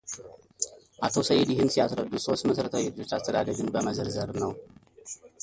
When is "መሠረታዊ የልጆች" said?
2.49-3.13